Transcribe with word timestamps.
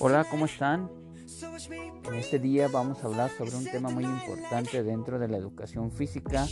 Hola, 0.00 0.24
¿cómo 0.30 0.46
están? 0.46 0.90
En 2.04 2.14
este 2.14 2.38
día 2.38 2.68
vamos 2.68 3.02
a 3.02 3.06
hablar 3.06 3.30
sobre 3.36 3.56
un 3.56 3.64
tema 3.64 3.90
muy 3.90 4.04
importante 4.04 4.82
dentro 4.82 5.18
de 5.18 5.28
la 5.28 5.36
educación 5.36 5.90
física 5.90 6.46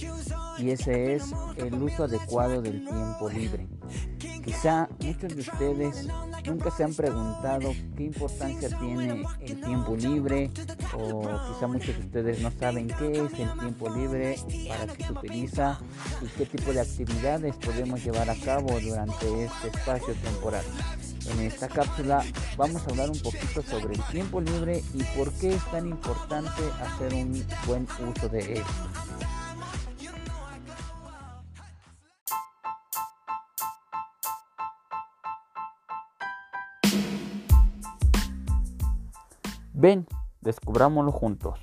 y 0.58 0.71
ese 0.71 1.14
es 1.14 1.32
el 1.56 1.74
uso 1.74 2.04
adecuado 2.04 2.61
del 2.61 2.84
tiempo 2.84 3.30
libre. 3.30 3.69
Quizá 4.46 4.88
muchos 5.01 5.35
de 5.35 5.40
ustedes 5.40 6.06
nunca 6.45 6.71
se 6.71 6.85
han 6.85 6.94
preguntado 6.94 7.72
qué 7.97 8.04
importancia 8.04 8.69
tiene 8.79 9.24
el 9.40 9.61
tiempo 9.61 9.97
libre 9.97 10.53
o 10.97 11.22
quizá 11.49 11.67
muchos 11.67 11.97
de 11.97 12.01
ustedes 12.03 12.40
no 12.40 12.53
saben 12.53 12.87
qué 12.87 13.11
es 13.11 13.40
el 13.40 13.58
tiempo 13.58 13.90
libre, 13.90 14.38
para 14.69 14.87
qué 14.94 15.03
se 15.03 15.12
utiliza 15.12 15.80
y 16.23 16.27
qué 16.29 16.47
tipo 16.47 16.73
de 16.73 16.80
actividades 16.80 17.56
podemos 17.56 18.05
llevar 18.05 18.30
a 18.30 18.37
cabo 18.37 18.79
durante 18.79 19.47
este 19.47 19.66
espacio 19.66 20.15
temporal. 20.15 20.65
En 21.28 21.41
esta 21.41 21.66
cápsula 21.66 22.23
vamos 22.56 22.87
a 22.87 22.91
hablar 22.91 23.11
un 23.11 23.19
poquito 23.19 23.62
sobre 23.62 23.95
el 23.97 24.03
tiempo 24.12 24.41
libre 24.41 24.81
y 24.95 25.03
por 25.19 25.33
qué 25.33 25.55
es 25.55 25.70
tan 25.73 25.89
importante 25.89 26.62
hacer 26.81 27.12
un 27.15 27.45
buen 27.67 27.89
uso 28.09 28.28
de 28.28 28.59
él. 28.59 28.62
Ven, 39.79 40.07
descubrámoslo 40.41 41.12
juntos. 41.12 41.61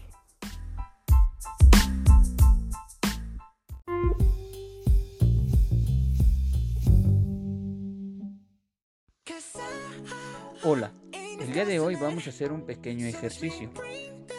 Hola, 10.63 10.91
el 11.11 11.53
día 11.53 11.65
de 11.65 11.79
hoy 11.79 11.95
vamos 11.95 12.27
a 12.27 12.29
hacer 12.29 12.51
un 12.51 12.67
pequeño 12.67 13.07
ejercicio. 13.07 13.71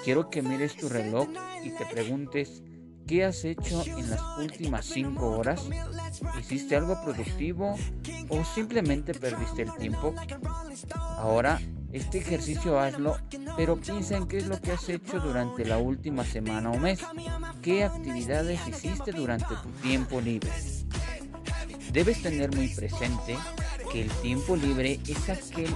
Quiero 0.04 0.30
que 0.30 0.40
mires 0.40 0.76
tu 0.76 0.88
reloj 0.88 1.26
y 1.64 1.70
te 1.70 1.84
preguntes 1.86 2.62
qué 3.08 3.24
has 3.24 3.44
hecho 3.44 3.82
en 3.84 4.08
las 4.08 4.22
últimas 4.38 4.86
5 4.86 5.30
horas. 5.36 5.68
¿Hiciste 6.38 6.76
algo 6.76 6.96
productivo 7.02 7.74
o 8.28 8.44
simplemente 8.44 9.14
perdiste 9.14 9.62
el 9.62 9.74
tiempo? 9.74 10.14
Ahora, 10.94 11.60
este 11.94 12.18
ejercicio 12.18 12.78
hazlo, 12.80 13.16
pero 13.56 13.76
piensa 13.76 14.16
en 14.16 14.26
qué 14.26 14.38
es 14.38 14.46
lo 14.46 14.60
que 14.60 14.72
has 14.72 14.88
hecho 14.88 15.20
durante 15.20 15.64
la 15.64 15.78
última 15.78 16.24
semana 16.24 16.70
o 16.70 16.78
mes. 16.78 17.00
¿Qué 17.62 17.84
actividades 17.84 18.60
hiciste 18.68 19.12
durante 19.12 19.54
tu 19.62 19.68
tiempo 19.82 20.20
libre? 20.20 20.50
Debes 21.92 22.22
tener 22.22 22.54
muy 22.54 22.68
presente 22.68 23.36
que 23.92 24.02
el 24.02 24.10
tiempo 24.10 24.56
libre 24.56 24.98
es 25.06 25.28
aquel 25.28 25.72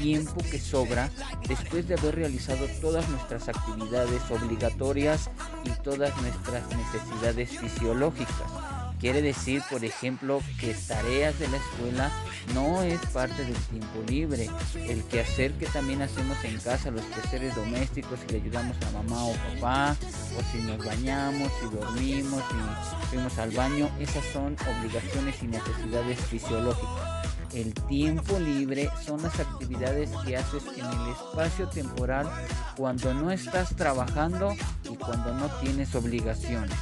tiempo 0.00 0.36
que 0.50 0.58
sobra 0.58 1.10
después 1.46 1.86
de 1.86 1.94
haber 1.94 2.14
realizado 2.14 2.66
todas 2.80 3.06
nuestras 3.10 3.48
actividades 3.48 4.22
obligatorias 4.30 5.30
y 5.64 5.70
todas 5.82 6.16
nuestras 6.22 6.64
necesidades 6.74 7.50
fisiológicas. 7.50 8.79
Quiere 9.00 9.22
decir, 9.22 9.62
por 9.70 9.82
ejemplo, 9.82 10.42
que 10.58 10.74
tareas 10.74 11.38
de 11.38 11.48
la 11.48 11.56
escuela 11.56 12.10
no 12.54 12.82
es 12.82 13.00
parte 13.06 13.44
del 13.46 13.56
tiempo 13.56 14.02
libre. 14.06 14.50
El 14.76 15.02
quehacer 15.04 15.52
que 15.54 15.64
también 15.64 16.02
hacemos 16.02 16.36
en 16.44 16.58
casa, 16.58 16.90
los 16.90 17.04
quehaceres 17.06 17.54
domésticos, 17.54 18.20
si 18.20 18.32
le 18.34 18.42
ayudamos 18.42 18.76
a 18.86 18.90
mamá 18.90 19.24
o 19.24 19.32
papá, 19.54 19.96
o 20.38 20.42
si 20.52 20.58
nos 20.58 20.84
bañamos, 20.84 21.50
si 21.60 21.74
dormimos, 21.74 22.42
si 22.50 23.06
fuimos 23.06 23.38
al 23.38 23.50
baño, 23.52 23.88
esas 23.98 24.24
son 24.34 24.54
obligaciones 24.78 25.42
y 25.42 25.46
necesidades 25.46 26.20
fisiológicas. 26.20 27.30
El 27.54 27.72
tiempo 27.72 28.38
libre 28.38 28.90
son 29.04 29.22
las 29.22 29.40
actividades 29.40 30.10
que 30.24 30.36
haces 30.36 30.62
en 30.76 30.84
el 30.84 31.12
espacio 31.12 31.68
temporal 31.68 32.30
cuando 32.76 33.14
no 33.14 33.30
estás 33.30 33.74
trabajando 33.74 34.54
y 34.84 34.94
cuando 34.96 35.32
no 35.34 35.46
tienes 35.60 35.94
obligaciones. 35.94 36.76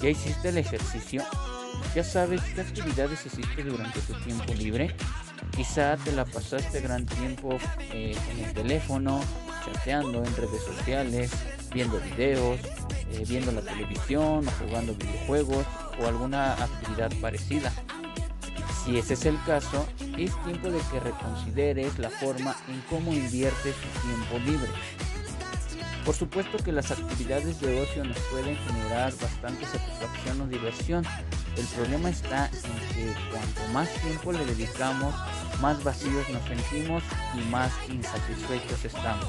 ¿Ya 0.00 0.10
hiciste 0.10 0.50
el 0.50 0.58
ejercicio? 0.58 1.24
¿Ya 1.94 2.04
sabes 2.04 2.40
qué 2.54 2.60
actividades 2.60 3.26
hiciste 3.26 3.64
durante 3.64 4.00
tu 4.00 4.14
tiempo 4.20 4.54
libre? 4.54 4.94
Quizá 5.56 5.96
te 5.96 6.12
la 6.12 6.24
pasaste 6.24 6.80
gran 6.80 7.04
tiempo 7.04 7.58
eh, 7.92 8.16
en 8.32 8.44
el 8.44 8.54
teléfono, 8.54 9.20
chateando 9.64 10.24
en 10.24 10.36
redes 10.36 10.62
sociales, 10.62 11.32
viendo 11.72 11.98
videos, 12.00 12.60
eh, 13.12 13.24
viendo 13.26 13.50
la 13.50 13.60
televisión 13.60 14.46
o 14.46 14.64
jugando 14.64 14.94
videojuegos 14.94 15.66
o 16.00 16.06
alguna 16.06 16.52
actividad 16.52 17.10
parecida. 17.20 17.72
Si 18.84 18.96
ese 18.98 19.14
es 19.14 19.26
el 19.26 19.42
caso, 19.44 19.84
es 20.16 20.32
tiempo 20.44 20.70
de 20.70 20.78
que 20.92 21.00
reconsideres 21.00 21.98
la 21.98 22.10
forma 22.10 22.56
en 22.68 22.80
cómo 22.88 23.12
inviertes 23.12 23.74
tu 23.74 24.06
tiempo 24.06 24.38
libre. 24.46 24.70
Por 26.04 26.14
supuesto 26.14 26.58
que 26.58 26.72
las 26.72 26.90
actividades 26.90 27.60
de 27.60 27.80
ocio 27.80 28.04
nos 28.04 28.18
pueden 28.30 28.56
generar 28.56 29.12
bastante 29.20 29.64
satisfacción 29.66 30.40
o 30.40 30.46
diversión. 30.46 31.04
El 31.56 31.66
problema 31.66 32.10
está 32.10 32.46
en 32.46 32.94
que 32.94 33.14
cuanto 33.30 33.72
más 33.72 33.88
tiempo 34.02 34.32
le 34.32 34.44
dedicamos, 34.46 35.14
más 35.60 35.82
vacíos 35.84 36.28
nos 36.30 36.42
sentimos 36.44 37.02
y 37.34 37.40
más 37.50 37.72
insatisfechos 37.88 38.84
estamos. 38.84 39.26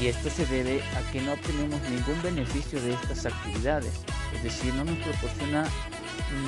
Y 0.00 0.06
esto 0.06 0.30
se 0.30 0.46
debe 0.46 0.80
a 0.82 1.12
que 1.12 1.20
no 1.20 1.32
obtenemos 1.32 1.80
ningún 1.90 2.22
beneficio 2.22 2.80
de 2.80 2.92
estas 2.92 3.26
actividades, 3.26 3.92
es 4.34 4.42
decir, 4.44 4.72
no 4.74 4.84
nos 4.84 4.96
proporciona 4.98 5.64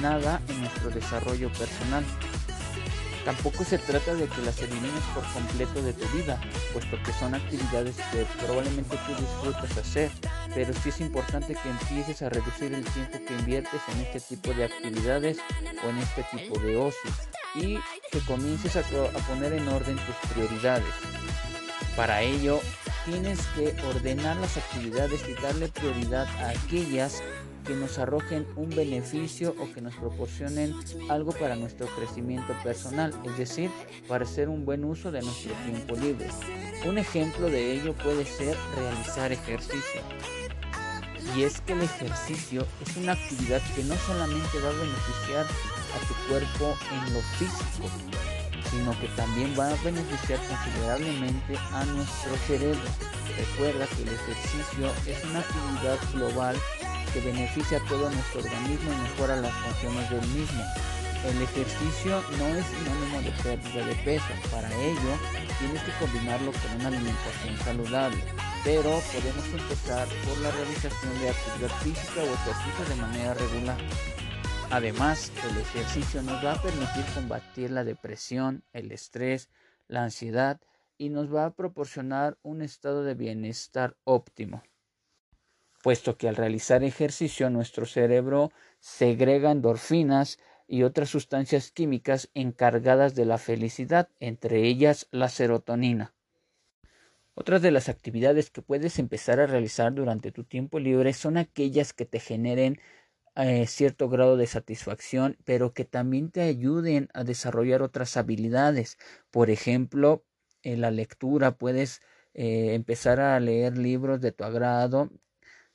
nada 0.01 0.41
en 0.49 0.61
nuestro 0.61 0.91
desarrollo 0.91 1.51
personal. 1.53 2.05
Tampoco 3.25 3.65
se 3.65 3.79
trata 3.79 4.15
de 4.15 4.27
que 4.27 4.43
las 4.43 4.59
elimines 4.61 5.03
por 5.15 5.25
completo 5.33 5.83
de 5.83 5.93
tu 5.93 6.07
vida, 6.09 6.41
puesto 6.73 6.97
que 7.03 7.13
son 7.13 7.35
actividades 7.35 7.97
que 8.13 8.27
probablemente 8.45 8.97
tú 9.07 9.15
disfrutas 9.21 9.77
hacer, 9.77 10.11
pero 10.55 10.73
sí 10.83 10.89
es 10.89 11.01
importante 11.01 11.55
que 11.55 11.69
empieces 11.69 12.23
a 12.23 12.31
reducir 12.31 12.73
el 12.73 12.85
tiempo 12.85 13.19
que 13.27 13.35
inviertes 13.35 13.81
en 13.93 14.01
este 14.01 14.21
tipo 14.21 14.55
de 14.55 14.65
actividades 14.65 15.39
o 15.85 15.91
en 15.91 15.99
este 15.99 16.25
tipo 16.33 16.59
de 16.61 16.77
ocio 16.77 17.11
y 17.55 17.79
que 18.11 18.21
comiences 18.27 18.77
a, 18.77 18.81
a 18.81 19.27
poner 19.29 19.53
en 19.53 19.69
orden 19.69 19.97
tus 19.97 20.31
prioridades. 20.31 20.95
Para 21.97 22.23
ello, 22.23 22.61
tienes 23.05 23.41
que 23.55 23.75
ordenar 23.89 24.37
las 24.37 24.57
actividades 24.57 25.21
y 25.29 25.35
darle 25.35 25.69
prioridad 25.69 26.27
a 26.43 26.51
aquellas 26.51 27.23
que 27.71 27.77
nos 27.77 28.01
arrojen 28.01 28.49
un 28.57 28.69
beneficio 28.71 29.55
o 29.61 29.73
que 29.73 29.81
nos 29.81 29.95
proporcionen 29.95 30.75
algo 31.09 31.31
para 31.31 31.55
nuestro 31.55 31.87
crecimiento 31.87 32.53
personal, 32.65 33.15
es 33.25 33.39
decir, 33.39 33.71
para 34.09 34.25
hacer 34.25 34.49
un 34.49 34.65
buen 34.65 34.83
uso 34.83 35.13
de 35.13 35.23
nuestro 35.23 35.53
tiempo 35.65 35.95
libre. 35.95 36.27
Un 36.85 36.99
ejemplo 36.99 37.49
de 37.49 37.75
ello 37.75 37.95
puede 37.95 38.25
ser 38.25 38.57
realizar 38.75 39.31
ejercicio. 39.31 40.01
Y 41.37 41.45
es 41.45 41.61
que 41.61 41.75
el 41.75 41.83
ejercicio 41.83 42.67
es 42.85 42.97
una 42.97 43.13
actividad 43.13 43.63
que 43.77 43.85
no 43.85 43.95
solamente 43.99 44.59
va 44.65 44.71
a 44.71 44.73
beneficiar 44.73 45.47
a 45.47 46.09
tu 46.09 46.29
cuerpo 46.29 46.77
en 46.91 47.15
lo 47.15 47.21
físico, 47.39 47.89
sino 48.69 48.99
que 48.99 49.07
también 49.15 49.55
va 49.57 49.69
a 49.69 49.83
beneficiar 49.85 50.41
considerablemente 50.49 51.57
a 51.71 51.85
nuestro 51.85 52.37
cerebro. 52.49 52.81
Recuerda 53.39 53.87
que 53.87 54.03
el 54.03 54.09
ejercicio 54.09 54.91
es 55.07 55.25
una 55.25 55.39
actividad 55.39 55.99
global 56.15 56.57
que 57.13 57.21
beneficia 57.21 57.79
a 57.79 57.85
todo 57.89 58.11
nuestro 58.11 58.41
organismo 58.41 58.93
y 58.93 59.03
mejora 59.03 59.37
las 59.37 59.53
funciones 59.53 60.11
del 60.11 60.27
mismo. 60.29 60.63
El 61.25 61.43
ejercicio 61.43 62.23
no 62.39 62.47
es 62.57 62.65
sinónimo 62.67 63.21
de 63.23 63.31
pérdida 63.43 63.85
de 63.85 63.95
peso, 63.97 64.33
para 64.51 64.73
ello 64.73 65.13
tienes 65.59 65.83
que 65.83 65.93
combinarlo 65.99 66.51
con 66.53 66.81
una 66.81 66.89
alimentación 66.89 67.57
saludable, 67.59 68.17
pero 68.65 69.01
podemos 69.13 69.47
empezar 69.53 70.09
por 70.25 70.39
la 70.39 70.51
realización 70.51 71.21
de 71.21 71.31
actividad 71.31 71.71
física 71.83 72.23
o 72.23 72.35
ejercicio 72.35 72.85
de 72.89 73.01
manera 73.03 73.35
regular. 73.35 73.79
Además, 74.71 75.31
el 75.51 75.59
ejercicio 75.59 76.23
nos 76.23 76.43
va 76.45 76.53
a 76.53 76.63
permitir 76.63 77.05
combatir 77.15 77.71
la 77.71 77.85
depresión, 77.85 78.63
el 78.73 78.93
estrés, 78.93 79.51
la 79.89 80.05
ansiedad 80.05 80.61
y 80.97 81.11
nos 81.11 81.35
va 81.35 81.47
a 81.47 81.55
proporcionar 81.55 82.39
un 82.43 82.63
estado 82.63 83.03
de 83.03 83.15
bienestar 83.15 83.97
óptimo 84.05 84.63
puesto 85.83 86.17
que 86.17 86.29
al 86.29 86.37
realizar 86.37 86.85
ejercicio 86.85 87.51
nuestro 87.51 87.87
cerebro 87.87 88.51
segrega 88.79 89.51
endorfinas 89.51 90.39
y 90.67 90.85
otras 90.85 91.09
sustancias 91.09 91.73
químicas 91.73 92.31
encargadas 92.35 93.15
de 93.15 93.25
la 93.25 93.39
felicidad, 93.39 94.09
entre 94.21 94.67
ellas 94.67 95.09
la 95.11 95.29
serotonina. 95.29 96.15
Otras 97.35 97.63
de 97.63 97.71
las 97.71 97.89
actividades 97.89 98.51
que 98.51 98.63
puedes 98.63 98.99
empezar 98.99 99.41
a 99.41 99.47
realizar 99.47 99.95
durante 99.95 100.31
tu 100.31 100.45
tiempo 100.45 100.79
libre 100.79 101.13
son 101.13 101.39
aquellas 101.39 101.93
que 101.93 102.05
te 102.05 102.21
generen 102.21 102.79
eh, 103.37 103.67
cierto 103.67 104.09
grado 104.09 104.37
de 104.37 104.47
satisfacción, 104.47 105.39
pero 105.45 105.73
que 105.73 105.85
también 105.85 106.31
te 106.31 106.43
ayuden 106.43 107.09
a 107.15 107.25
desarrollar 107.25 107.83
otras 107.83 108.17
habilidades. 108.17 108.99
Por 109.31 109.51
ejemplo, 109.51 110.25
en 110.63 110.83
la 110.83 110.91
lectura 110.91 111.57
puedes 111.57 112.03
eh, 112.35 112.75
empezar 112.75 113.21
a 113.21 113.41
leer 113.41 113.79
libros 113.79 114.21
de 114.21 114.33
tu 114.33 114.45
agrado 114.45 115.11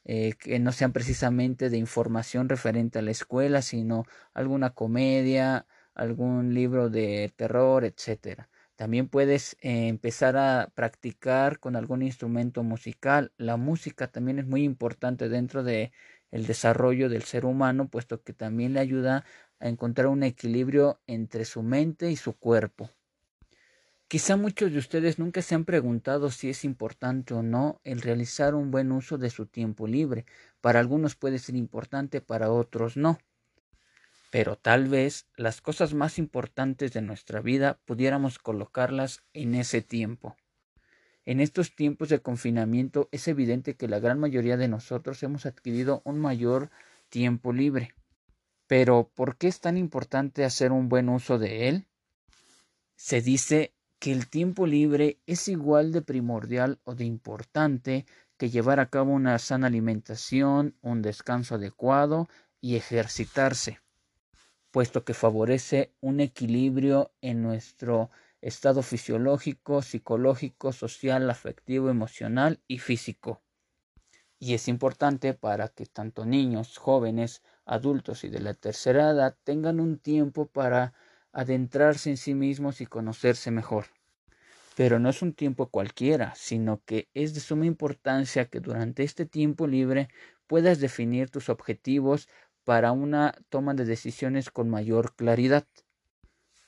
eh, 0.06 0.34
que 0.40 0.60
no 0.60 0.72
sean 0.72 0.94
precisamente 0.94 1.70
de 1.70 1.78
información 1.78 2.50
referente 2.50 3.00
a 3.00 3.02
la 3.02 3.12
escuela, 3.12 3.62
sino 3.62 4.06
alguna 4.34 4.72
comedia, 4.72 5.66
algún 5.96 6.54
libro 6.54 6.90
de 6.90 7.34
terror, 7.36 7.86
etcétera. 7.86 8.50
También 8.76 9.08
puedes 9.08 9.58
eh, 9.62 9.88
empezar 9.88 10.38
a 10.38 10.72
practicar 10.76 11.60
con 11.60 11.76
algún 11.76 12.02
instrumento 12.02 12.62
musical. 12.64 13.32
La 13.38 13.58
música 13.58 14.08
también 14.08 14.40
es 14.40 14.46
muy 14.46 14.64
importante 14.64 15.30
dentro 15.30 15.64
de 15.64 15.92
el 16.32 16.46
desarrollo 16.46 17.10
del 17.10 17.24
ser 17.24 17.46
humano, 17.46 17.90
puesto 17.90 18.22
que 18.24 18.34
también 18.34 18.74
le 18.74 18.82
ayuda 18.82 19.26
a 19.60 19.68
encontrar 19.70 20.08
un 20.08 20.24
equilibrio 20.24 21.00
entre 21.08 21.46
su 21.46 21.64
mente 21.64 22.12
y 22.12 22.18
su 22.18 22.34
cuerpo. 22.38 22.92
Quizá 24.08 24.38
muchos 24.38 24.72
de 24.72 24.78
ustedes 24.78 25.18
nunca 25.18 25.42
se 25.42 25.56
han 25.56 25.66
preguntado 25.66 26.30
si 26.30 26.50
es 26.50 26.64
importante 26.64 27.34
o 27.34 27.42
no 27.42 27.82
el 27.84 28.02
realizar 28.02 28.54
un 28.54 28.70
buen 28.70 28.92
uso 28.92 29.18
de 29.18 29.32
su 29.32 29.48
tiempo 29.48 29.88
libre. 29.88 30.26
Para 30.62 30.80
algunos 30.80 31.16
puede 31.16 31.40
ser 31.40 31.56
importante, 31.56 32.22
para 32.22 32.52
otros 32.52 32.98
no. 32.98 33.18
Pero 34.30 34.58
tal 34.58 34.90
vez 34.90 35.28
las 35.38 35.60
cosas 35.60 35.96
más 35.96 36.20
importantes 36.20 36.94
de 36.94 37.02
nuestra 37.02 37.42
vida 37.42 37.80
pudiéramos 37.86 38.38
colocarlas 38.38 39.24
en 39.34 39.56
ese 39.56 39.82
tiempo. 39.82 40.36
En 41.26 41.40
estos 41.40 41.76
tiempos 41.76 42.10
de 42.10 42.20
confinamiento 42.20 43.10
es 43.12 43.28
evidente 43.28 43.76
que 43.76 43.88
la 43.88 44.00
gran 44.00 44.20
mayoría 44.20 44.58
de 44.58 44.68
nosotros 44.68 45.24
hemos 45.24 45.48
adquirido 45.48 46.04
un 46.06 46.20
mayor 46.20 46.70
tiempo 47.10 47.54
libre. 47.54 47.96
Pero, 48.68 49.10
¿por 49.16 49.38
qué 49.38 49.48
es 49.48 49.62
tan 49.62 49.78
importante 49.78 50.46
hacer 50.46 50.72
un 50.72 50.90
buen 50.90 51.10
uso 51.10 51.40
de 51.40 51.70
él? 51.70 51.88
Se 52.96 53.22
dice 53.22 53.75
que 54.00 54.12
el 54.12 54.28
tiempo 54.30 54.68
libre 54.68 55.20
es 55.26 55.48
igual 55.48 55.92
de 55.92 56.02
primordial 56.02 56.80
o 56.84 56.96
de 56.96 57.06
importante 57.06 58.06
que 58.38 58.50
llevar 58.50 58.80
a 58.80 58.90
cabo 58.90 59.14
una 59.14 59.40
sana 59.40 59.68
alimentación, 59.68 60.76
un 60.82 61.02
descanso 61.02 61.56
adecuado 61.56 62.28
y 62.62 62.76
ejercitarse 62.76 63.80
puesto 64.76 65.06
que 65.06 65.14
favorece 65.14 65.94
un 66.02 66.20
equilibrio 66.20 67.14
en 67.22 67.42
nuestro 67.42 68.10
estado 68.42 68.84
fisiológico, 68.84 69.82
psicológico, 69.82 70.74
social, 70.74 71.30
afectivo, 71.30 71.90
emocional 71.90 72.60
y 72.68 72.80
físico. 72.80 73.42
Y 74.38 74.54
es 74.54 74.68
importante 74.68 75.34
para 75.34 75.70
que 75.70 75.86
tanto 75.86 76.26
niños, 76.26 76.78
jóvenes, 76.78 77.42
adultos 77.64 78.26
y 78.26 78.28
de 78.28 78.42
la 78.42 78.54
tercera 78.54 79.12
edad 79.12 79.38
tengan 79.46 79.80
un 79.80 79.98
tiempo 79.98 80.48
para 80.48 80.94
adentrarse 81.36 82.10
en 82.10 82.18
sí 82.18 82.34
mismos 82.34 82.80
y 82.80 82.86
conocerse 82.86 83.52
mejor. 83.52 83.88
Pero 84.78 85.00
no 85.00 85.10
es 85.10 85.22
un 85.22 85.34
tiempo 85.34 85.68
cualquiera, 85.68 86.34
sino 86.36 86.82
que 86.86 87.10
es 87.14 87.34
de 87.34 87.42
suma 87.42 87.66
importancia 87.66 88.46
que 88.46 88.62
durante 88.62 89.04
este 89.04 89.26
tiempo 89.26 89.68
libre 89.68 90.08
puedas 90.48 90.80
definir 90.80 91.30
tus 91.30 91.50
objetivos 91.50 92.30
para 92.64 92.94
una 92.94 93.36
toma 93.50 93.74
de 93.74 93.84
decisiones 93.84 94.50
con 94.50 94.70
mayor 94.70 95.14
claridad. 95.16 95.68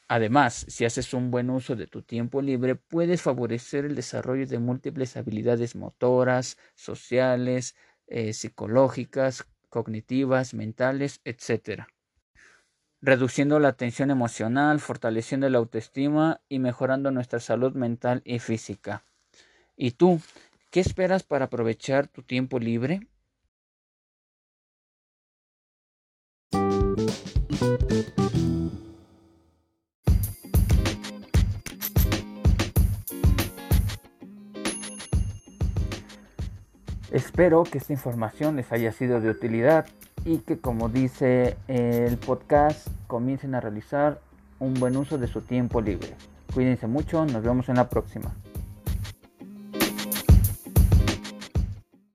Además, 0.09 0.65
si 0.67 0.83
haces 0.83 1.13
un 1.13 1.31
buen 1.31 1.49
uso 1.49 1.75
de 1.75 1.87
tu 1.87 2.01
tiempo 2.01 2.41
libre, 2.41 2.75
puedes 2.75 3.21
favorecer 3.21 3.85
el 3.85 3.95
desarrollo 3.95 4.45
de 4.47 4.59
múltiples 4.59 5.15
habilidades 5.15 5.75
motoras, 5.75 6.57
sociales, 6.75 7.75
eh, 8.07 8.33
psicológicas, 8.33 9.45
cognitivas, 9.69 10.53
mentales, 10.53 11.21
etc. 11.23 11.87
Reduciendo 13.07 13.59
la 13.59 13.71
tensión 13.71 14.11
emocional, 14.11 14.81
fortaleciendo 14.81 15.49
la 15.49 15.59
autoestima 15.59 16.41
y 16.49 16.59
mejorando 16.59 17.09
nuestra 17.09 17.39
salud 17.39 17.71
mental 17.73 18.21
y 18.25 18.39
física. 18.39 19.05
¿Y 19.77 19.91
tú? 19.91 20.19
¿Qué 20.71 20.81
esperas 20.81 21.23
para 21.23 21.45
aprovechar 21.45 22.09
tu 22.09 22.21
tiempo 22.21 22.59
libre? 22.59 23.07
Espero 37.11 37.63
que 37.63 37.77
esta 37.77 37.93
información 37.93 38.57
les 38.57 38.71
haya 38.71 38.91
sido 38.91 39.21
de 39.21 39.29
utilidad 39.29 39.85
y 40.25 40.39
que 40.39 40.59
como 40.59 40.89
dice 40.89 41.55
el 41.67 42.17
podcast 42.17 42.87
comiencen 43.07 43.55
a 43.55 43.61
realizar 43.61 44.19
un 44.59 44.73
buen 44.73 44.97
uso 44.97 45.17
de 45.17 45.27
su 45.27 45.41
tiempo 45.41 45.81
libre. 45.81 46.15
Cuídense 46.53 46.87
mucho, 46.87 47.25
nos 47.25 47.43
vemos 47.43 47.69
en 47.69 47.75
la 47.75 47.87
próxima. 47.87 48.35